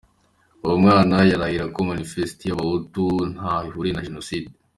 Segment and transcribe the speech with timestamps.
[0.63, 3.03] Uwo mwana yarahira ko manifesiti y’abahutu
[3.33, 4.49] ntaho ihuriye na jenoside.